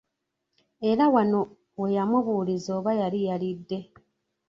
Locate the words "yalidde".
3.27-3.79